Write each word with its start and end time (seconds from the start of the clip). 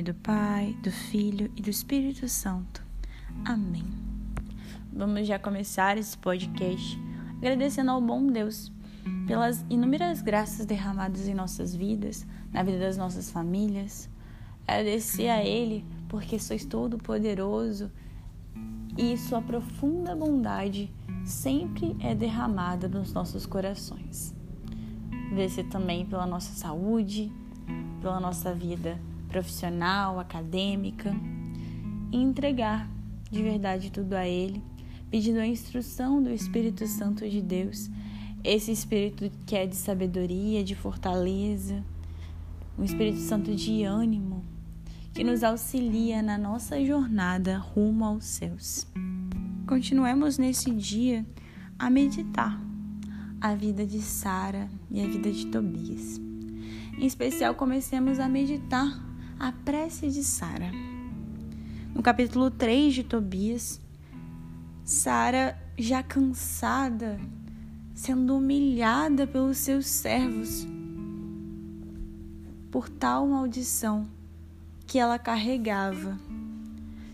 Nome 0.00 0.02
do 0.02 0.14
Pai, 0.14 0.74
do 0.82 0.90
Filho 0.90 1.52
e 1.54 1.60
do 1.60 1.68
Espírito 1.68 2.26
Santo. 2.26 2.82
Amém. 3.44 3.84
Vamos 4.90 5.26
já 5.26 5.38
começar 5.38 5.98
esse 5.98 6.16
podcast 6.16 6.98
agradecendo 7.36 7.90
ao 7.90 8.00
bom 8.00 8.26
Deus 8.26 8.72
pelas 9.26 9.62
inúmeras 9.68 10.22
graças 10.22 10.64
derramadas 10.64 11.28
em 11.28 11.34
nossas 11.34 11.74
vidas, 11.74 12.26
na 12.50 12.62
vida 12.62 12.78
das 12.78 12.96
nossas 12.96 13.30
famílias. 13.30 14.08
Agradecer 14.66 15.28
a 15.28 15.44
Ele 15.44 15.84
porque 16.08 16.38
sois 16.38 16.64
todo 16.64 16.96
poderoso 16.96 17.90
e 18.96 19.18
sua 19.18 19.42
profunda 19.42 20.16
bondade 20.16 20.90
sempre 21.26 21.94
é 22.00 22.14
derramada 22.14 22.88
nos 22.88 23.12
nossos 23.12 23.44
corações. 23.44 24.34
Agradecer 25.26 25.64
também 25.64 26.06
pela 26.06 26.26
nossa 26.26 26.54
saúde, 26.54 27.30
pela 28.00 28.18
nossa 28.18 28.54
vida 28.54 28.98
profissional, 29.30 30.18
acadêmica, 30.18 31.14
e 32.12 32.16
entregar 32.16 32.90
de 33.30 33.42
verdade 33.42 33.90
tudo 33.90 34.14
a 34.14 34.26
Ele, 34.26 34.62
pedindo 35.10 35.38
a 35.38 35.46
instrução 35.46 36.22
do 36.22 36.30
Espírito 36.30 36.86
Santo 36.86 37.28
de 37.28 37.40
Deus, 37.40 37.88
esse 38.42 38.72
Espírito 38.72 39.30
que 39.46 39.56
é 39.56 39.66
de 39.66 39.76
sabedoria, 39.76 40.64
de 40.64 40.74
fortaleza, 40.74 41.84
um 42.76 42.84
Espírito 42.84 43.18
Santo 43.18 43.54
de 43.54 43.84
ânimo, 43.84 44.44
que 45.14 45.22
nos 45.22 45.42
auxilia 45.44 46.22
na 46.22 46.36
nossa 46.36 46.84
jornada 46.84 47.58
rumo 47.58 48.04
aos 48.04 48.24
céus. 48.24 48.86
Continuemos 49.66 50.38
nesse 50.38 50.70
dia 50.70 51.24
a 51.78 51.88
meditar 51.88 52.60
a 53.40 53.54
vida 53.54 53.86
de 53.86 54.00
Sara 54.00 54.68
e 54.90 55.00
a 55.00 55.06
vida 55.06 55.30
de 55.30 55.46
Tobias. 55.46 56.20
Em 56.98 57.06
especial, 57.06 57.54
comecemos 57.54 58.18
a 58.18 58.28
meditar 58.28 59.09
a 59.40 59.50
prece 59.50 60.10
de 60.10 60.22
Sara. 60.22 60.70
No 61.94 62.02
capítulo 62.02 62.50
3 62.50 62.92
de 62.92 63.02
Tobias, 63.02 63.80
Sara, 64.84 65.58
já 65.78 66.02
cansada, 66.02 67.18
sendo 67.94 68.36
humilhada 68.36 69.26
pelos 69.26 69.56
seus 69.56 69.86
servos 69.86 70.66
por 72.70 72.90
tal 72.90 73.26
maldição 73.26 74.06
que 74.86 74.98
ela 74.98 75.18
carregava. 75.18 76.18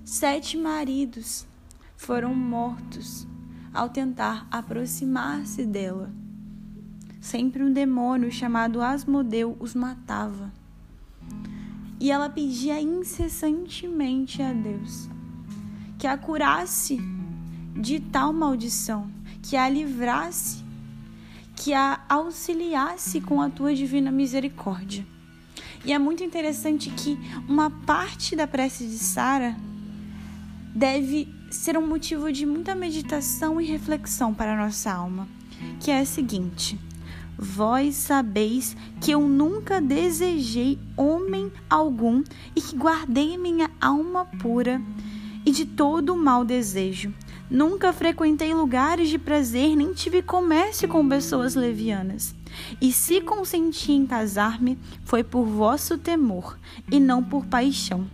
Sete 0.04 0.56
maridos 0.56 1.46
foram 1.96 2.34
mortos 2.34 3.24
ao 3.72 3.88
tentar 3.88 4.48
aproximar-se 4.50 5.64
dela. 5.64 6.10
Sempre 7.20 7.62
um 7.62 7.72
demônio 7.72 8.32
chamado 8.32 8.82
Asmodeu 8.82 9.56
os 9.60 9.76
matava. 9.76 10.52
E 11.98 12.10
ela 12.10 12.28
pedia 12.28 12.80
incessantemente 12.80 14.42
a 14.42 14.52
Deus 14.52 15.08
que 15.98 16.06
a 16.06 16.16
curasse 16.16 17.00
de 17.74 18.00
tal 18.00 18.32
maldição, 18.32 19.10
que 19.42 19.56
a 19.56 19.68
livrasse, 19.68 20.62
que 21.54 21.72
a 21.72 22.00
auxiliasse 22.08 23.20
com 23.20 23.40
a 23.40 23.48
tua 23.48 23.74
divina 23.74 24.10
misericórdia. 24.10 25.06
E 25.84 25.92
é 25.92 25.98
muito 25.98 26.22
interessante 26.22 26.90
que 26.90 27.18
uma 27.48 27.70
parte 27.70 28.34
da 28.34 28.46
prece 28.46 28.86
de 28.86 28.98
Sara 28.98 29.56
deve 30.74 31.32
ser 31.50 31.78
um 31.78 31.86
motivo 31.86 32.30
de 32.30 32.44
muita 32.44 32.74
meditação 32.74 33.60
e 33.60 33.64
reflexão 33.64 34.34
para 34.34 34.52
a 34.52 34.56
nossa 34.56 34.92
alma, 34.92 35.26
que 35.80 35.90
é 35.90 36.00
a 36.00 36.06
seguinte: 36.06 36.78
Vós 37.38 37.94
sabeis 37.96 38.74
que 39.00 39.10
eu 39.10 39.20
nunca 39.28 39.80
desejei 39.80 40.78
homem 40.96 41.52
algum 41.68 42.24
e 42.54 42.60
que 42.60 42.76
guardei 42.76 43.36
minha 43.36 43.70
alma 43.80 44.24
pura 44.40 44.80
e 45.44 45.50
de 45.50 45.66
todo 45.66 46.14
o 46.14 46.18
mau 46.18 46.44
desejo. 46.44 47.12
Nunca 47.48 47.92
frequentei 47.92 48.52
lugares 48.52 49.08
de 49.08 49.18
prazer, 49.18 49.76
nem 49.76 49.92
tive 49.92 50.22
comércio 50.22 50.88
com 50.88 51.08
pessoas 51.08 51.54
levianas. 51.54 52.34
E 52.80 52.90
se 52.90 53.20
consenti 53.20 53.92
em 53.92 54.06
casar-me, 54.06 54.78
foi 55.04 55.22
por 55.22 55.44
vosso 55.44 55.98
temor 55.98 56.58
e 56.90 56.98
não 56.98 57.22
por 57.22 57.44
paixão. 57.46 58.06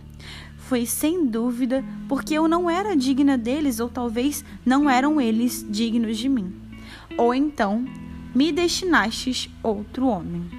Foi 0.57 0.85
sem 0.85 1.25
dúvida 1.25 1.83
porque 2.07 2.35
eu 2.35 2.47
não 2.47 2.69
era 2.69 2.95
digna 2.95 3.37
deles, 3.37 3.79
ou 3.79 3.89
talvez 3.89 4.45
não 4.65 4.89
eram 4.89 5.19
eles 5.19 5.65
dignos 5.67 6.17
de 6.17 6.29
mim. 6.29 6.53
Ou 7.17 7.33
então 7.33 7.85
me 8.33 8.51
destinastes 8.51 9.49
outro 9.61 10.07
homem. 10.07 10.49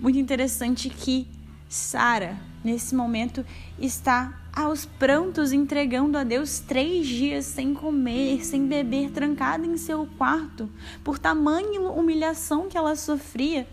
Muito 0.00 0.18
interessante 0.18 0.88
que 0.88 1.26
Sara, 1.68 2.38
nesse 2.62 2.94
momento, 2.94 3.44
está 3.78 4.40
aos 4.54 4.86
prantos 4.86 5.52
entregando 5.52 6.16
a 6.16 6.22
Deus 6.22 6.60
três 6.60 7.06
dias 7.06 7.44
sem 7.44 7.74
comer, 7.74 8.44
sem 8.44 8.66
beber, 8.66 9.10
trancada 9.10 9.66
em 9.66 9.76
seu 9.76 10.06
quarto, 10.16 10.70
por 11.02 11.18
tamanha 11.18 11.80
humilhação 11.80 12.68
que 12.68 12.78
ela 12.78 12.94
sofria. 12.94 13.66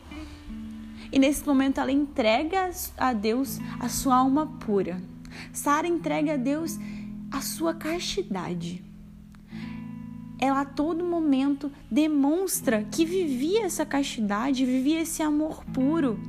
E 1.12 1.20
nesse 1.20 1.46
momento 1.46 1.80
ela 1.80 1.92
entrega 1.92 2.72
a 2.98 3.14
Deus 3.14 3.60
a 3.80 3.88
sua 3.88 4.16
alma 4.16 4.48
pura. 4.60 5.00
Sara 5.52 5.88
entrega 5.88 6.34
a 6.34 6.38
Deus 6.38 6.80
a 7.32 7.40
sua 7.40 7.74
castidade 7.76 8.84
ela 10.44 10.60
a 10.60 10.66
todo 10.66 11.06
momento 11.06 11.72
demonstra 11.90 12.84
que 12.92 13.06
vivia 13.06 13.64
essa 13.64 13.86
castidade, 13.86 14.66
vivia 14.66 15.00
esse 15.00 15.24
amor 15.24 15.64
puro. 15.68 16.20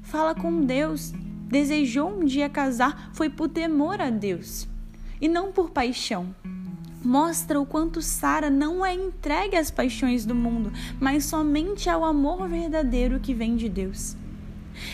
Fala 0.00 0.34
com 0.34 0.64
Deus, 0.64 1.12
desejou 1.46 2.08
um 2.08 2.24
dia 2.24 2.48
casar, 2.48 3.10
foi 3.12 3.28
por 3.28 3.50
temor 3.50 4.00
a 4.00 4.08
Deus 4.08 4.66
e 5.20 5.28
não 5.28 5.52
por 5.52 5.68
paixão. 5.68 6.34
Mostra 7.04 7.60
o 7.60 7.66
quanto 7.66 8.00
Sara 8.00 8.48
não 8.48 8.84
é 8.84 8.94
entregue 8.94 9.54
às 9.54 9.70
paixões 9.70 10.24
do 10.24 10.34
mundo, 10.34 10.72
mas 10.98 11.26
somente 11.26 11.90
ao 11.90 12.02
amor 12.02 12.48
verdadeiro 12.48 13.20
que 13.20 13.34
vem 13.34 13.56
de 13.56 13.68
Deus. 13.68 14.16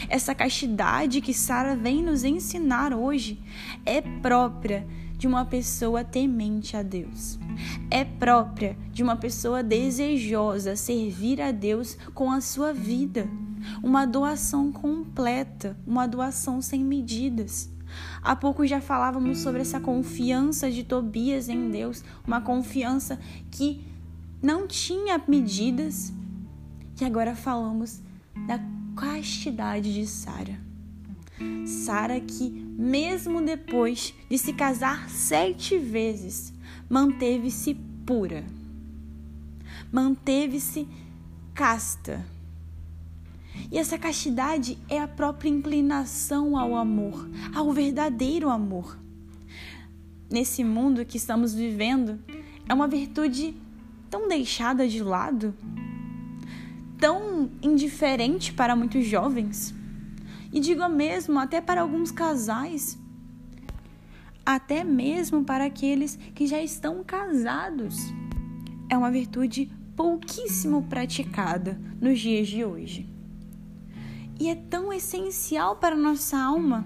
Essa 0.09 0.34
castidade 0.34 1.21
que 1.21 1.32
Sara 1.32 1.76
vem 1.76 2.03
nos 2.03 2.25
ensinar 2.25 2.92
hoje 2.92 3.38
é 3.86 4.00
própria 4.00 4.84
de 5.24 5.28
uma 5.28 5.46
pessoa 5.46 6.04
temente 6.04 6.76
a 6.76 6.82
Deus. 6.82 7.38
É 7.90 8.04
própria 8.04 8.76
de 8.92 9.02
uma 9.02 9.16
pessoa 9.16 9.62
desejosa 9.62 10.76
servir 10.76 11.40
a 11.40 11.50
Deus 11.50 11.96
com 12.12 12.30
a 12.30 12.42
sua 12.42 12.74
vida. 12.74 13.26
Uma 13.82 14.04
doação 14.04 14.70
completa, 14.70 15.78
uma 15.86 16.06
doação 16.06 16.60
sem 16.60 16.84
medidas. 16.84 17.72
Há 18.20 18.36
pouco 18.36 18.66
já 18.66 18.82
falávamos 18.82 19.38
sobre 19.38 19.62
essa 19.62 19.80
confiança 19.80 20.70
de 20.70 20.84
Tobias 20.84 21.48
em 21.48 21.70
Deus, 21.70 22.04
uma 22.26 22.42
confiança 22.42 23.18
que 23.50 23.82
não 24.42 24.66
tinha 24.66 25.18
medidas. 25.26 26.12
E 27.00 27.03
agora 27.03 27.34
falamos 27.34 28.03
da 28.47 28.60
castidade 28.94 29.94
de 29.94 30.06
Sara. 30.06 30.73
Sara 31.66 32.21
que, 32.21 32.51
mesmo 32.51 33.41
depois 33.42 34.15
de 34.31 34.39
se 34.39 34.53
casar 34.53 35.09
sete 35.09 35.78
vezes, 35.78 36.53
manteve-se 36.89 37.75
pura, 38.07 38.45
manteve-se 39.92 40.86
casta. 41.54 42.25
E 43.71 43.78
essa 43.78 43.97
castidade 43.97 44.78
é 44.89 44.98
a 44.98 45.09
própria 45.09 45.48
inclinação 45.48 46.57
ao 46.57 46.77
amor, 46.77 47.28
ao 47.54 47.72
verdadeiro 47.72 48.48
amor. 48.51 48.98
Nesse 50.30 50.65
mundo 50.65 51.04
que 51.04 51.16
estamos 51.16 51.54
vivendo, 51.54 52.19
é 52.69 52.75
uma 52.75 52.89
virtude 52.89 53.54
tão 54.10 54.28
deixada 54.28 54.89
de 54.89 55.03
lado, 55.03 55.54
tão 56.98 57.51
indiferente 57.63 58.53
para 58.53 58.75
muitos 58.75 59.07
jovens 59.07 59.75
e 60.54 60.60
digo 60.60 60.89
mesmo 60.89 61.36
até 61.41 61.60
para 61.60 61.80
alguns 61.80 62.12
casais, 62.12 62.97
até 64.47 64.84
mesmo 64.84 65.45
para 65.45 65.65
aqueles 65.65 66.16
que 66.33 66.47
já 66.47 66.62
estão 66.62 67.03
casados. 67.03 67.97
É 68.89 68.97
uma 68.97 69.10
virtude 69.10 69.68
pouquíssimo 69.97 70.84
praticada 70.84 71.80
nos 72.01 72.21
dias 72.21 72.47
de 72.47 72.65
hoje. 72.65 73.10
e 74.39 74.48
é 74.48 74.54
tão 74.54 74.92
essencial 74.92 75.77
para 75.77 75.97
nossa 75.97 76.36
alma. 76.39 76.84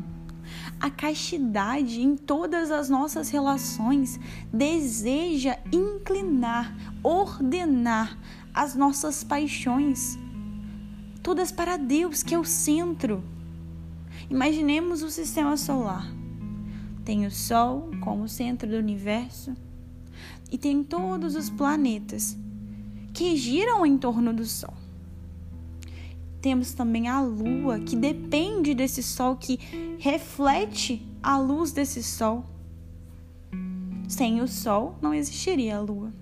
A 0.81 0.91
castidade 0.91 2.01
em 2.01 2.15
todas 2.17 2.71
as 2.71 2.89
nossas 2.89 3.31
relações 3.31 4.19
deseja 4.53 5.59
inclinar, 5.73 6.75
ordenar 7.03 8.19
as 8.53 8.75
nossas 8.75 9.25
paixões, 9.25 10.19
todas 11.23 11.51
para 11.51 11.77
Deus, 11.77 12.23
que 12.23 12.35
é 12.35 12.39
o 12.39 12.45
centro. 12.45 13.23
Imaginemos 14.31 15.03
o 15.03 15.11
sistema 15.11 15.57
solar. 15.57 16.07
Tem 17.03 17.27
o 17.27 17.31
Sol 17.31 17.91
como 18.03 18.29
centro 18.29 18.69
do 18.69 18.77
universo 18.77 19.57
e 20.53 20.59
tem 20.59 20.85
todos 20.85 21.35
os 21.35 21.49
planetas 21.49 22.37
que 23.15 23.35
giram 23.37 23.87
em 23.87 23.97
torno 23.97 24.35
do 24.35 24.45
Sol. 24.45 24.75
Temos 26.43 26.75
também 26.75 27.09
a 27.09 27.21
Lua, 27.23 27.81
que 27.81 27.97
depende 27.97 28.75
desse 28.75 29.03
Sol, 29.03 29.35
que 29.35 29.59
reflete 29.99 31.03
a 31.23 31.39
luz 31.39 31.73
desse 31.73 32.03
Sol. 32.03 32.45
Sem 34.07 34.43
o 34.43 34.47
Sol 34.47 34.97
não 35.01 35.15
existiria 35.15 35.79
a 35.79 35.81
Lua. 35.81 36.13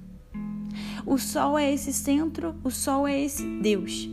O 1.05 1.19
Sol 1.19 1.59
é 1.59 1.73
esse 1.73 1.93
centro, 1.93 2.55
o 2.63 2.71
Sol 2.71 3.07
é 3.07 3.21
esse 3.21 3.45
Deus. 3.61 4.09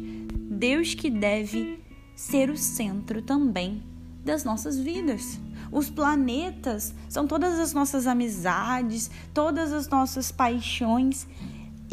Deus 0.49 0.93
que 0.95 1.09
deve 1.09 1.82
ser 2.15 2.49
o 2.49 2.57
centro 2.57 3.21
também 3.21 3.83
das 4.23 4.43
nossas 4.43 4.77
vidas. 4.77 5.39
Os 5.71 5.89
planetas 5.89 6.93
são 7.09 7.27
todas 7.27 7.59
as 7.59 7.73
nossas 7.73 8.07
amizades, 8.07 9.09
todas 9.33 9.73
as 9.73 9.87
nossas 9.87 10.31
paixões 10.31 11.27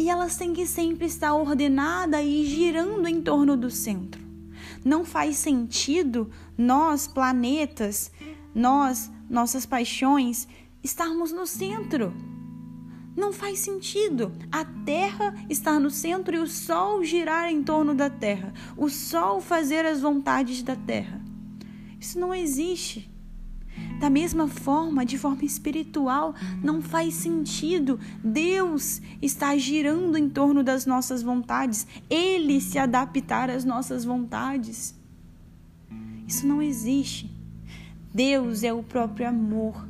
e 0.00 0.08
elas 0.08 0.36
têm 0.36 0.54
que 0.54 0.66
sempre 0.66 1.06
estar 1.06 1.34
ordenada 1.34 2.22
e 2.22 2.46
girando 2.46 3.06
em 3.06 3.20
torno 3.20 3.54
do 3.54 3.70
centro. 3.70 4.20
Não 4.82 5.04
faz 5.04 5.36
sentido 5.36 6.30
nós, 6.56 7.06
planetas, 7.06 8.10
nós, 8.54 9.10
nossas 9.28 9.66
paixões, 9.66 10.48
estarmos 10.82 11.32
no 11.32 11.46
centro. 11.46 12.14
Não 13.16 13.32
faz 13.32 13.58
sentido 13.58 14.32
a 14.50 14.64
Terra 14.64 15.34
estar 15.48 15.78
no 15.80 15.90
centro 15.90 16.36
e 16.36 16.38
o 16.38 16.46
Sol 16.46 17.04
girar 17.04 17.50
em 17.50 17.62
torno 17.62 17.94
da 17.94 18.08
Terra, 18.08 18.52
o 18.76 18.88
Sol 18.88 19.40
fazer 19.40 19.84
as 19.84 20.00
vontades 20.00 20.62
da 20.62 20.76
Terra. 20.76 21.20
Isso 21.98 22.18
não 22.18 22.32
existe. 22.32 23.10
Da 23.98 24.08
mesma 24.08 24.48
forma, 24.48 25.04
de 25.04 25.18
forma 25.18 25.44
espiritual, 25.44 26.34
não 26.62 26.80
faz 26.80 27.14
sentido 27.14 28.00
Deus 28.22 29.00
estar 29.20 29.56
girando 29.58 30.16
em 30.16 30.28
torno 30.28 30.62
das 30.62 30.86
nossas 30.86 31.22
vontades, 31.22 31.86
Ele 32.08 32.60
se 32.60 32.78
adaptar 32.78 33.50
às 33.50 33.64
nossas 33.64 34.04
vontades. 34.04 34.94
Isso 36.26 36.46
não 36.46 36.62
existe. 36.62 37.30
Deus 38.12 38.62
é 38.62 38.72
o 38.72 38.82
próprio 38.82 39.28
amor 39.28 39.86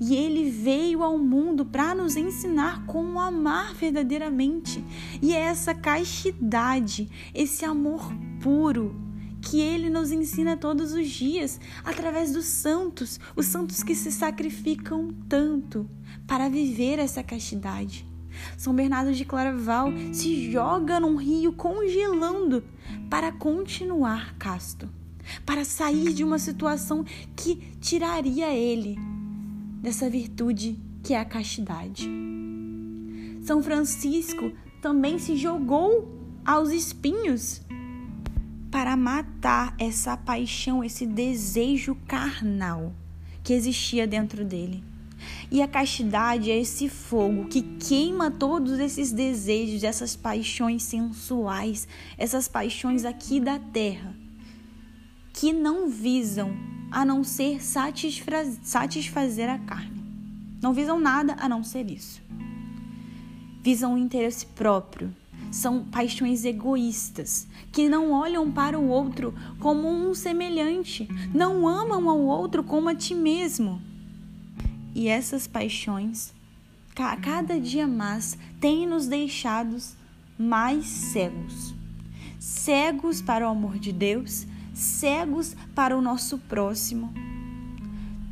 e 0.00 0.14
ele 0.14 0.50
veio 0.50 1.02
ao 1.02 1.18
mundo 1.18 1.64
para 1.64 1.94
nos 1.94 2.16
ensinar 2.16 2.84
como 2.86 3.20
amar 3.20 3.74
verdadeiramente. 3.74 4.84
E 5.20 5.32
é 5.32 5.40
essa 5.40 5.74
castidade, 5.74 7.08
esse 7.34 7.64
amor 7.64 8.12
puro, 8.40 8.94
que 9.42 9.60
ele 9.60 9.90
nos 9.90 10.12
ensina 10.12 10.56
todos 10.56 10.92
os 10.92 11.08
dias 11.10 11.60
através 11.84 12.32
dos 12.32 12.46
santos, 12.46 13.18
os 13.34 13.46
santos 13.46 13.82
que 13.82 13.94
se 13.94 14.12
sacrificam 14.12 15.08
tanto 15.28 15.88
para 16.26 16.48
viver 16.48 16.98
essa 16.98 17.22
castidade. 17.22 18.06
São 18.56 18.74
Bernardo 18.74 19.12
de 19.12 19.24
Claraval 19.24 19.92
se 20.12 20.50
joga 20.50 20.98
num 21.00 21.16
rio 21.16 21.52
congelando 21.52 22.64
para 23.10 23.32
continuar 23.32 24.34
casto, 24.38 24.88
para 25.44 25.64
sair 25.64 26.12
de 26.12 26.24
uma 26.24 26.38
situação 26.38 27.04
que 27.36 27.56
tiraria 27.80 28.54
ele 28.54 28.98
dessa 29.82 30.08
virtude 30.08 30.78
que 31.02 31.12
é 31.12 31.18
a 31.18 31.24
castidade. 31.24 32.08
São 33.42 33.60
Francisco 33.60 34.52
também 34.80 35.18
se 35.18 35.36
jogou 35.36 36.08
aos 36.44 36.70
espinhos 36.70 37.60
para 38.70 38.96
matar 38.96 39.74
essa 39.78 40.16
paixão, 40.16 40.84
esse 40.84 41.04
desejo 41.04 41.96
carnal 42.06 42.94
que 43.42 43.52
existia 43.52 44.06
dentro 44.06 44.44
dele. 44.44 44.84
E 45.50 45.60
a 45.60 45.68
castidade 45.68 46.50
é 46.50 46.58
esse 46.58 46.88
fogo 46.88 47.46
que 47.46 47.62
queima 47.62 48.30
todos 48.30 48.78
esses 48.78 49.12
desejos, 49.12 49.84
essas 49.84 50.16
paixões 50.16 50.84
sensuais, 50.84 51.86
essas 52.16 52.48
paixões 52.48 53.04
aqui 53.04 53.38
da 53.38 53.58
terra, 53.58 54.16
que 55.32 55.52
não 55.52 55.88
visam 55.88 56.71
a 56.92 57.04
não 57.04 57.24
ser 57.24 57.60
satisfazer 57.62 59.48
a 59.48 59.58
carne. 59.58 60.02
Não 60.60 60.74
visam 60.74 61.00
nada 61.00 61.34
a 61.40 61.48
não 61.48 61.64
ser 61.64 61.90
isso. 61.90 62.22
Visam 63.62 63.94
o 63.94 63.98
interesse 63.98 64.44
próprio, 64.44 65.14
são 65.50 65.84
paixões 65.84 66.44
egoístas, 66.44 67.46
que 67.72 67.88
não 67.88 68.12
olham 68.12 68.50
para 68.50 68.78
o 68.78 68.88
outro 68.88 69.34
como 69.58 69.88
um 69.88 70.14
semelhante, 70.14 71.08
não 71.34 71.66
amam 71.66 72.08
ao 72.08 72.20
outro 72.20 72.62
como 72.62 72.88
a 72.88 72.94
ti 72.94 73.14
mesmo. 73.14 73.80
E 74.94 75.08
essas 75.08 75.46
paixões, 75.46 76.32
cada 76.94 77.58
dia 77.58 77.86
mais, 77.86 78.36
têm 78.60 78.86
nos 78.86 79.06
deixados 79.06 79.96
mais 80.38 80.86
cegos. 80.86 81.74
Cegos 82.38 83.22
para 83.22 83.46
o 83.46 83.50
amor 83.50 83.78
de 83.78 83.92
Deus, 83.92 84.46
cegos 84.72 85.54
para 85.74 85.96
o 85.96 86.02
nosso 86.02 86.38
próximo. 86.38 87.12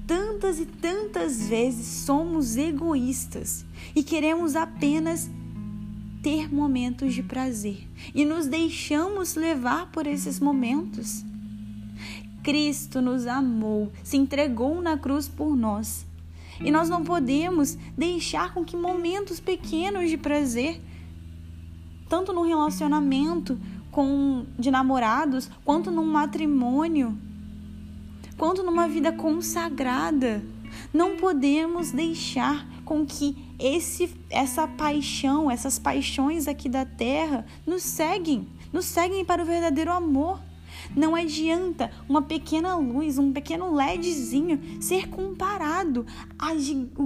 Tantas 0.06 0.58
e 0.58 0.66
tantas 0.66 1.48
vezes 1.48 1.86
somos 2.04 2.56
egoístas 2.56 3.64
e 3.94 4.02
queremos 4.02 4.56
apenas 4.56 5.30
ter 6.22 6.52
momentos 6.52 7.14
de 7.14 7.22
prazer 7.22 7.86
e 8.14 8.24
nos 8.24 8.46
deixamos 8.46 9.34
levar 9.34 9.90
por 9.90 10.06
esses 10.06 10.40
momentos. 10.40 11.24
Cristo 12.42 13.00
nos 13.00 13.26
amou, 13.26 13.92
se 14.02 14.16
entregou 14.16 14.80
na 14.80 14.96
cruz 14.96 15.28
por 15.28 15.56
nós. 15.56 16.06
E 16.62 16.70
nós 16.70 16.88
não 16.88 17.02
podemos 17.04 17.78
deixar 17.96 18.52
com 18.52 18.64
que 18.64 18.76
momentos 18.76 19.40
pequenos 19.40 20.10
de 20.10 20.18
prazer, 20.18 20.80
tanto 22.08 22.32
no 22.32 22.42
relacionamento 22.42 23.58
com 23.90 24.46
de 24.58 24.70
namorados, 24.70 25.50
quanto 25.64 25.90
num 25.90 26.04
matrimônio, 26.04 27.16
quanto 28.36 28.62
numa 28.62 28.88
vida 28.88 29.12
consagrada, 29.12 30.42
não 30.92 31.16
podemos 31.16 31.90
deixar 31.90 32.66
com 32.84 33.04
que 33.04 33.36
esse, 33.58 34.10
essa 34.30 34.66
paixão, 34.66 35.50
essas 35.50 35.78
paixões 35.78 36.48
aqui 36.48 36.68
da 36.68 36.84
terra 36.84 37.44
nos 37.66 37.82
seguem, 37.82 38.48
nos 38.72 38.86
seguem 38.86 39.24
para 39.24 39.42
o 39.42 39.46
verdadeiro 39.46 39.92
amor. 39.92 40.40
Não 40.96 41.14
adianta 41.14 41.90
uma 42.08 42.22
pequena 42.22 42.74
luz, 42.76 43.18
um 43.18 43.32
pequeno 43.32 43.74
LEDzinho 43.74 44.80
ser 44.80 45.08
comparado 45.08 46.06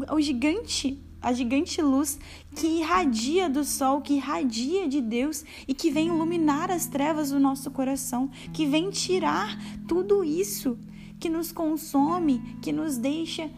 ao 0.07 0.21
gigante, 0.21 0.99
a 1.25 1.33
gigante 1.33 1.81
luz 1.81 2.19
que 2.55 2.67
irradia 2.67 3.49
do 3.49 3.65
sol, 3.65 4.03
que 4.03 4.15
irradia 4.15 4.87
de 4.87 5.01
Deus 5.01 5.43
e 5.67 5.73
que 5.73 5.91
vem 5.91 6.09
iluminar 6.09 6.71
as 6.71 6.87
trevas 6.87 7.31
do 7.31 7.41
nosso 7.41 7.71
coração, 7.71 8.31
que 8.53 8.67
vem 8.67 8.91
tirar 8.91 9.59
tudo 9.89 10.23
isso 10.23 10.79
que 11.19 11.31
nos 11.31 11.51
consome, 11.51 12.59
que 12.61 12.71
nos 12.71 12.99
deixa 12.99 13.51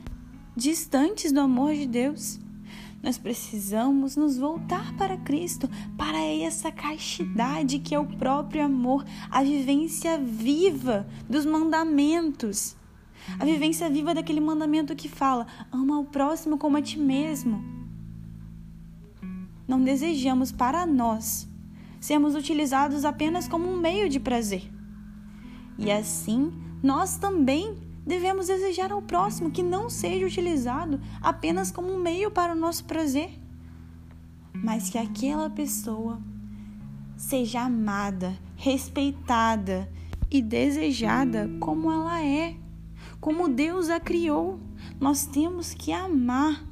distantes 0.56 1.32
do 1.32 1.40
amor 1.40 1.74
de 1.74 1.86
Deus. 1.86 2.38
Nós 3.02 3.18
precisamos 3.18 4.14
nos 4.14 4.38
voltar 4.38 4.96
para 4.96 5.16
Cristo, 5.16 5.68
para 5.96 6.18
essa 6.24 6.70
castidade 6.70 7.80
que 7.80 7.96
é 7.96 7.98
o 7.98 8.06
próprio 8.06 8.64
amor, 8.64 9.04
a 9.28 9.42
vivência 9.42 10.16
viva 10.18 11.04
dos 11.28 11.44
mandamentos. 11.44 12.76
A 13.38 13.44
vivência 13.44 13.90
viva 13.90 14.14
daquele 14.14 14.40
mandamento 14.40 14.94
que 14.94 15.08
fala: 15.08 15.46
ama 15.72 15.98
o 15.98 16.04
próximo 16.04 16.58
como 16.58 16.76
a 16.76 16.82
ti 16.82 16.98
mesmo. 16.98 17.62
Não 19.66 19.82
desejamos 19.82 20.52
para 20.52 20.86
nós 20.86 21.48
sermos 22.00 22.34
utilizados 22.34 23.04
apenas 23.04 23.48
como 23.48 23.68
um 23.68 23.76
meio 23.76 24.08
de 24.08 24.20
prazer. 24.20 24.70
E 25.78 25.90
assim, 25.90 26.52
nós 26.82 27.16
também 27.16 27.76
devemos 28.06 28.46
desejar 28.46 28.92
ao 28.92 29.02
próximo 29.02 29.50
que 29.50 29.62
não 29.62 29.90
seja 29.90 30.24
utilizado 30.24 31.00
apenas 31.20 31.72
como 31.72 31.92
um 31.92 31.98
meio 31.98 32.30
para 32.30 32.52
o 32.52 32.56
nosso 32.56 32.84
prazer, 32.84 33.36
mas 34.54 34.88
que 34.88 34.96
aquela 34.96 35.50
pessoa 35.50 36.20
seja 37.16 37.62
amada, 37.62 38.38
respeitada 38.54 39.90
e 40.30 40.40
desejada 40.40 41.50
como 41.58 41.90
ela 41.90 42.22
é, 42.24 42.56
como 43.20 43.48
Deus 43.48 43.88
a 43.88 44.00
criou. 44.00 44.58
Nós 45.00 45.26
temos 45.26 45.74
que 45.74 45.92
amar 45.92 46.64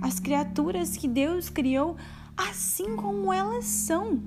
as 0.00 0.18
criaturas 0.20 0.96
que 0.96 1.08
Deus 1.08 1.48
criou 1.48 1.96
assim 2.36 2.96
como 2.96 3.32
elas 3.32 3.64
são 3.64 4.20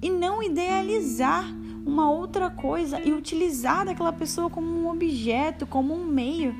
e 0.00 0.08
não 0.08 0.42
idealizar 0.42 1.44
uma 1.84 2.10
outra 2.10 2.50
coisa 2.50 3.00
e 3.00 3.12
utilizar 3.12 3.84
daquela 3.84 4.12
pessoa 4.12 4.48
como 4.48 4.68
um 4.68 4.88
objeto, 4.88 5.66
como 5.66 5.94
um 5.94 6.04
meio. 6.04 6.54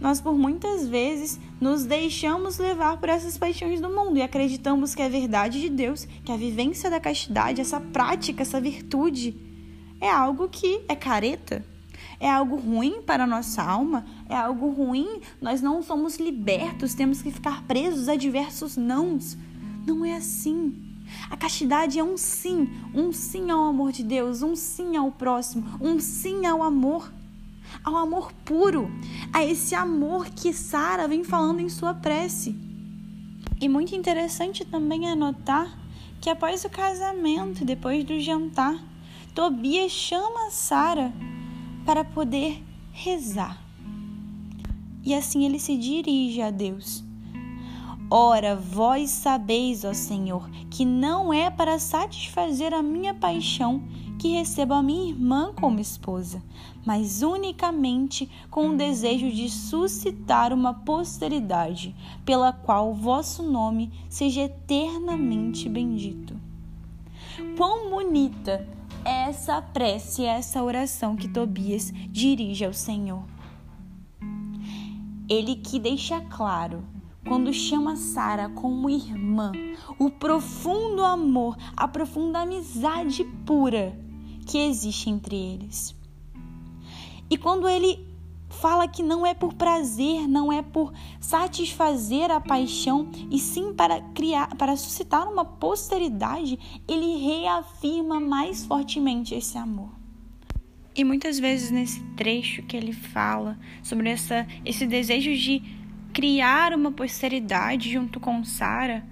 Nós, 0.00 0.20
por 0.20 0.36
muitas 0.36 0.86
vezes, 0.86 1.40
nos 1.60 1.84
deixamos 1.84 2.58
levar 2.58 2.98
por 2.98 3.08
essas 3.08 3.36
paixões 3.36 3.80
do 3.80 3.88
mundo 3.88 4.18
e 4.18 4.22
acreditamos 4.22 4.94
que 4.94 5.02
a 5.02 5.08
verdade 5.08 5.60
de 5.60 5.68
Deus, 5.68 6.06
que 6.24 6.30
a 6.30 6.36
vivência 6.36 6.88
da 6.88 7.00
castidade, 7.00 7.60
essa 7.60 7.80
prática, 7.80 8.42
essa 8.42 8.60
virtude, 8.60 9.36
é 10.00 10.08
algo 10.08 10.48
que 10.48 10.82
é 10.88 10.94
careta, 10.94 11.64
é 12.20 12.28
algo 12.28 12.56
ruim 12.56 13.00
para 13.02 13.24
a 13.24 13.26
nossa 13.26 13.62
alma, 13.62 14.04
é 14.28 14.34
algo 14.34 14.70
ruim, 14.70 15.20
nós 15.40 15.62
não 15.62 15.82
somos 15.82 16.18
libertos, 16.18 16.94
temos 16.94 17.22
que 17.22 17.30
ficar 17.30 17.62
presos 17.62 18.08
a 18.08 18.16
diversos 18.16 18.76
nãos. 18.76 19.36
Não 19.86 20.04
é 20.04 20.16
assim. 20.16 20.84
A 21.30 21.36
castidade 21.36 21.98
é 21.98 22.04
um 22.04 22.16
sim, 22.16 22.68
um 22.94 23.12
sim 23.12 23.50
ao 23.50 23.64
amor 23.64 23.92
de 23.92 24.02
Deus, 24.02 24.42
um 24.42 24.54
sim 24.56 24.96
ao 24.96 25.10
próximo, 25.10 25.64
um 25.80 25.98
sim 26.00 26.44
ao 26.44 26.62
amor, 26.62 27.10
ao 27.82 27.96
amor 27.96 28.32
puro, 28.44 28.90
a 29.32 29.44
esse 29.44 29.74
amor 29.74 30.26
que 30.26 30.52
Sara 30.52 31.08
vem 31.08 31.24
falando 31.24 31.60
em 31.60 31.68
sua 31.68 31.94
prece. 31.94 32.54
E 33.60 33.68
muito 33.68 33.94
interessante 33.94 34.64
também 34.64 35.08
é 35.08 35.14
notar 35.14 35.78
que 36.20 36.28
após 36.28 36.64
o 36.64 36.70
casamento, 36.70 37.64
depois 37.64 38.04
do 38.04 38.20
jantar, 38.20 38.76
Tobias 39.34 39.92
chama 39.92 40.50
Sara 40.50 41.12
para 41.88 42.04
poder 42.04 42.62
rezar. 42.92 43.58
E 45.02 45.14
assim 45.14 45.46
ele 45.46 45.58
se 45.58 45.74
dirige 45.74 46.42
a 46.42 46.50
Deus. 46.50 47.02
Ora, 48.10 48.54
vós 48.54 49.08
sabeis, 49.08 49.86
ó 49.86 49.94
Senhor, 49.94 50.50
que 50.68 50.84
não 50.84 51.32
é 51.32 51.48
para 51.48 51.78
satisfazer 51.78 52.74
a 52.74 52.82
minha 52.82 53.14
paixão 53.14 53.82
que 54.18 54.34
recebo 54.34 54.74
a 54.74 54.82
minha 54.82 55.08
irmã 55.08 55.50
como 55.58 55.80
esposa, 55.80 56.42
mas 56.84 57.22
unicamente 57.22 58.28
com 58.50 58.68
o 58.68 58.76
desejo 58.76 59.30
de 59.30 59.48
suscitar 59.48 60.52
uma 60.52 60.74
posteridade, 60.74 61.96
pela 62.22 62.52
qual 62.52 62.92
vosso 62.92 63.42
nome 63.42 63.90
seja 64.10 64.42
eternamente 64.42 65.70
bendito. 65.70 66.36
Quão 67.56 67.88
bonita 67.88 68.76
essa 69.08 69.62
prece, 69.62 70.24
essa 70.24 70.62
oração 70.62 71.16
que 71.16 71.28
Tobias 71.28 71.90
dirige 72.10 72.64
ao 72.64 72.74
Senhor. 72.74 73.24
Ele 75.26 75.56
que 75.56 75.78
deixa 75.78 76.20
claro 76.20 76.84
quando 77.26 77.52
chama 77.52 77.96
Sara 77.96 78.50
como 78.50 78.90
irmã, 78.90 79.52
o 79.98 80.10
profundo 80.10 81.02
amor, 81.02 81.56
a 81.76 81.88
profunda 81.88 82.40
amizade 82.40 83.24
pura 83.46 83.98
que 84.46 84.58
existe 84.58 85.08
entre 85.08 85.36
eles. 85.36 85.96
E 87.30 87.36
quando 87.36 87.68
ele 87.68 88.07
fala 88.60 88.88
que 88.88 89.02
não 89.02 89.26
é 89.26 89.34
por 89.34 89.54
prazer, 89.54 90.28
não 90.28 90.52
é 90.52 90.62
por 90.62 90.92
satisfazer 91.20 92.30
a 92.30 92.40
paixão, 92.40 93.08
e 93.30 93.38
sim 93.38 93.72
para 93.72 94.00
criar, 94.14 94.54
para 94.56 94.76
suscitar 94.76 95.30
uma 95.30 95.44
posteridade, 95.44 96.58
ele 96.86 97.16
reafirma 97.16 98.20
mais 98.20 98.64
fortemente 98.64 99.34
esse 99.34 99.56
amor. 99.56 99.90
E 100.94 101.04
muitas 101.04 101.38
vezes 101.38 101.70
nesse 101.70 102.02
trecho 102.16 102.62
que 102.64 102.76
ele 102.76 102.92
fala 102.92 103.56
sobre 103.82 104.10
essa, 104.10 104.46
esse 104.64 104.86
desejo 104.86 105.32
de 105.34 105.62
criar 106.12 106.74
uma 106.74 106.90
posteridade 106.90 107.90
junto 107.92 108.18
com 108.18 108.42
Sara, 108.42 109.06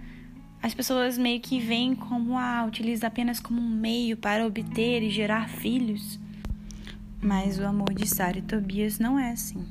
as 0.61 0.75
pessoas 0.75 1.17
meio 1.17 1.41
que 1.41 1.61
veem 1.61 1.95
como 1.95 2.37
ah, 2.37 2.65
utiliza 2.67 3.07
apenas 3.07 3.39
como 3.39 3.61
um 3.61 3.71
meio 3.71 4.17
para 4.17 4.45
obter 4.45 5.03
e 5.05 5.11
gerar 5.11 5.49
filhos. 5.49 6.19
Mas 7.23 7.59
o 7.59 7.65
amor 7.65 7.93
de 7.95 8.07
Sara 8.07 8.39
e 8.39 8.43
Tobias 8.43 8.99
não 8.99 9.19
é 9.19 9.33
assim. 9.33 9.65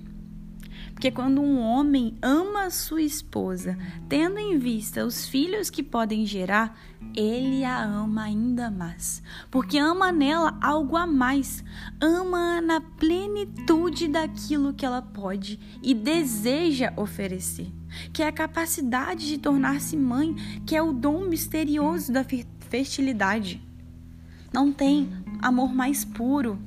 Porque 0.95 1.11
quando 1.11 1.41
um 1.41 1.59
homem 1.59 2.17
ama 2.21 2.69
sua 2.69 3.01
esposa, 3.01 3.77
tendo 4.07 4.39
em 4.39 4.57
vista 4.57 5.05
os 5.05 5.27
filhos 5.27 5.69
que 5.69 5.83
podem 5.83 6.25
gerar, 6.25 6.77
ele 7.13 7.65
a 7.65 7.83
ama 7.83 8.23
ainda 8.23 8.71
mais. 8.71 9.21
Porque 9.51 9.77
ama 9.77 10.11
nela 10.11 10.57
algo 10.61 10.95
a 10.95 11.05
mais. 11.05 11.63
Ama 12.01 12.61
na 12.61 12.79
plenitude 12.79 14.07
daquilo 14.07 14.73
que 14.73 14.85
ela 14.85 15.01
pode 15.01 15.59
e 15.83 15.93
deseja 15.93 16.93
oferecer. 16.95 17.67
Que 18.13 18.23
é 18.23 18.27
a 18.27 18.31
capacidade 18.31 19.27
de 19.27 19.37
tornar-se 19.37 19.97
mãe, 19.97 20.33
que 20.65 20.75
é 20.75 20.81
o 20.81 20.93
dom 20.93 21.25
misterioso 21.25 22.11
da 22.11 22.25
fertilidade. 22.69 23.61
Não 24.51 24.71
tem 24.71 25.09
amor 25.41 25.73
mais 25.73 26.05
puro 26.05 26.57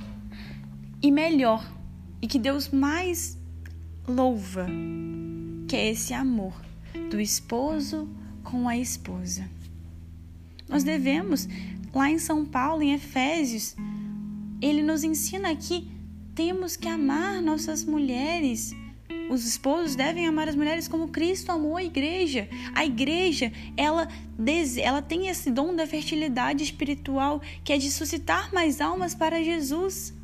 e 1.00 1.10
melhor, 1.10 1.64
e 2.20 2.26
que 2.26 2.38
Deus 2.38 2.68
mais 2.68 3.38
louva, 4.06 4.66
que 5.68 5.76
é 5.76 5.90
esse 5.90 6.12
amor 6.12 6.54
do 7.10 7.20
esposo 7.20 8.08
com 8.42 8.68
a 8.68 8.76
esposa. 8.76 9.48
Nós 10.68 10.82
devemos, 10.82 11.48
lá 11.94 12.10
em 12.10 12.18
São 12.18 12.44
Paulo, 12.44 12.82
em 12.82 12.92
Efésios, 12.92 13.76
ele 14.60 14.82
nos 14.82 15.04
ensina 15.04 15.54
que 15.54 15.88
temos 16.34 16.76
que 16.76 16.88
amar 16.88 17.40
nossas 17.40 17.84
mulheres. 17.84 18.74
Os 19.30 19.44
esposos 19.44 19.94
devem 19.94 20.26
amar 20.26 20.48
as 20.48 20.54
mulheres 20.54 20.88
como 20.88 21.08
Cristo 21.08 21.50
amou 21.50 21.76
a 21.76 21.84
igreja. 21.84 22.48
A 22.74 22.84
igreja, 22.84 23.52
ela, 23.76 24.08
ela 24.82 25.02
tem 25.02 25.28
esse 25.28 25.50
dom 25.50 25.74
da 25.74 25.86
fertilidade 25.86 26.64
espiritual, 26.64 27.40
que 27.62 27.72
é 27.72 27.78
de 27.78 27.90
suscitar 27.90 28.52
mais 28.52 28.80
almas 28.80 29.14
para 29.14 29.42
Jesus. 29.42 30.14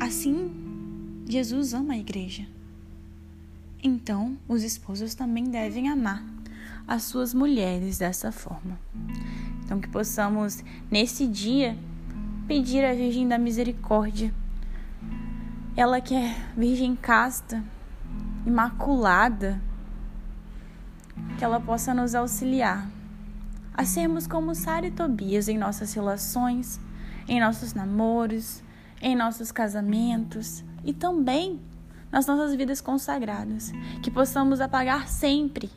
Assim, 0.00 1.24
Jesus 1.26 1.72
ama 1.72 1.94
a 1.94 1.98
igreja. 1.98 2.46
Então, 3.82 4.36
os 4.46 4.62
esposos 4.62 5.14
também 5.14 5.44
devem 5.44 5.88
amar 5.88 6.22
as 6.86 7.04
suas 7.04 7.32
mulheres 7.32 7.98
dessa 7.98 8.30
forma. 8.32 8.78
Então, 9.64 9.80
que 9.80 9.88
possamos, 9.88 10.64
nesse 10.90 11.26
dia, 11.26 11.76
pedir 12.46 12.84
à 12.84 12.92
Virgem 12.92 13.28
da 13.28 13.38
Misericórdia, 13.38 14.32
ela 15.76 16.00
que 16.00 16.14
é 16.14 16.34
Virgem 16.56 16.96
casta, 16.96 17.62
imaculada, 18.46 19.60
que 21.36 21.44
ela 21.44 21.60
possa 21.60 21.94
nos 21.94 22.14
auxiliar 22.14 22.88
a 23.74 23.84
sermos 23.84 24.26
como 24.26 24.54
Sara 24.56 24.88
e 24.88 24.90
Tobias 24.90 25.48
em 25.48 25.56
nossas 25.56 25.92
relações, 25.94 26.80
em 27.28 27.38
nossos 27.38 27.74
namoros, 27.74 28.60
em 29.00 29.16
nossos 29.16 29.52
casamentos, 29.52 30.64
e 30.84 30.92
também 30.92 31.60
nas 32.10 32.26
nossas 32.26 32.54
vidas 32.54 32.80
consagradas, 32.80 33.72
que 34.02 34.10
possamos 34.10 34.60
apagar 34.60 35.08
sempre 35.08 35.70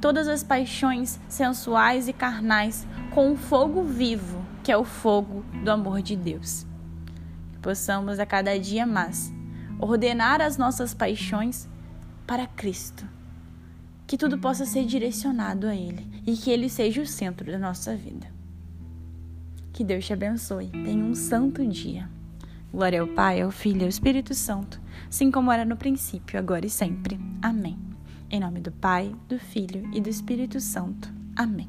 todas 0.00 0.28
as 0.28 0.42
paixões 0.42 1.18
sensuais 1.28 2.08
e 2.08 2.12
carnais 2.12 2.86
com 3.12 3.32
um 3.32 3.36
fogo 3.36 3.82
vivo, 3.82 4.44
que 4.62 4.70
é 4.70 4.76
o 4.76 4.84
fogo 4.84 5.44
do 5.64 5.70
amor 5.70 6.02
de 6.02 6.16
Deus. 6.16 6.64
Que 7.52 7.58
possamos 7.58 8.18
a 8.18 8.26
cada 8.26 8.58
dia 8.58 8.86
mais 8.86 9.32
ordenar 9.80 10.40
as 10.40 10.56
nossas 10.56 10.94
paixões 10.94 11.68
para 12.26 12.46
Cristo. 12.46 13.04
Que 14.06 14.16
tudo 14.16 14.38
possa 14.38 14.64
ser 14.64 14.84
direcionado 14.86 15.66
a 15.66 15.74
Ele 15.74 16.22
e 16.26 16.36
que 16.36 16.50
Ele 16.50 16.68
seja 16.68 17.02
o 17.02 17.06
centro 17.06 17.50
da 17.50 17.58
nossa 17.58 17.96
vida. 17.96 18.37
Que 19.78 19.84
Deus 19.84 20.04
te 20.04 20.12
abençoe. 20.12 20.66
Tenha 20.70 21.04
um 21.04 21.14
santo 21.14 21.64
dia. 21.64 22.08
Glória 22.72 23.00
ao 23.00 23.06
Pai, 23.06 23.40
ao 23.40 23.52
Filho 23.52 23.82
e 23.82 23.84
ao 23.84 23.88
Espírito 23.88 24.34
Santo, 24.34 24.80
assim 25.08 25.30
como 25.30 25.52
era 25.52 25.64
no 25.64 25.76
princípio, 25.76 26.36
agora 26.36 26.66
e 26.66 26.68
sempre. 26.68 27.16
Amém. 27.40 27.78
Em 28.28 28.40
nome 28.40 28.58
do 28.58 28.72
Pai, 28.72 29.14
do 29.28 29.38
Filho 29.38 29.88
e 29.94 30.00
do 30.00 30.08
Espírito 30.08 30.58
Santo. 30.58 31.08
Amém. 31.36 31.68